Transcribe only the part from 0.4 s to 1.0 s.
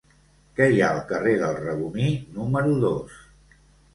Què hi ha